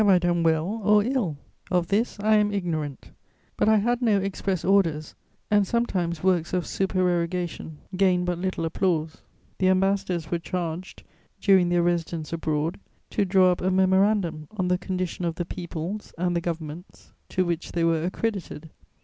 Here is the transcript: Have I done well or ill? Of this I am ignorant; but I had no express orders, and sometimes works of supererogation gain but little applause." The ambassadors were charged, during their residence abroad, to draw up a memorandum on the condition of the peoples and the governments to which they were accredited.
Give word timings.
Have 0.01 0.09
I 0.09 0.17
done 0.17 0.41
well 0.41 0.81
or 0.83 1.03
ill? 1.03 1.37
Of 1.69 1.89
this 1.89 2.19
I 2.19 2.33
am 2.37 2.51
ignorant; 2.51 3.11
but 3.55 3.69
I 3.69 3.75
had 3.77 4.01
no 4.01 4.17
express 4.19 4.65
orders, 4.65 5.13
and 5.51 5.67
sometimes 5.67 6.23
works 6.23 6.53
of 6.53 6.65
supererogation 6.65 7.77
gain 7.95 8.25
but 8.25 8.39
little 8.39 8.65
applause." 8.65 9.21
The 9.59 9.67
ambassadors 9.67 10.31
were 10.31 10.39
charged, 10.39 11.03
during 11.39 11.69
their 11.69 11.83
residence 11.83 12.33
abroad, 12.33 12.79
to 13.11 13.25
draw 13.25 13.51
up 13.51 13.61
a 13.61 13.69
memorandum 13.69 14.47
on 14.57 14.69
the 14.69 14.79
condition 14.79 15.23
of 15.23 15.35
the 15.35 15.45
peoples 15.45 16.15
and 16.17 16.35
the 16.35 16.41
governments 16.41 17.13
to 17.29 17.45
which 17.45 17.73
they 17.73 17.83
were 17.83 18.03
accredited. 18.03 18.71